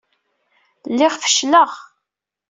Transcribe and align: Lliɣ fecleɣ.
Lliɣ 0.91 1.13
fecleɣ. 1.23 1.71